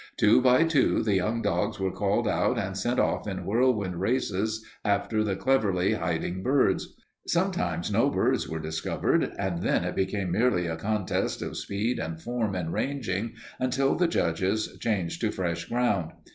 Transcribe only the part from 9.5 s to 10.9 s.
then it became merely a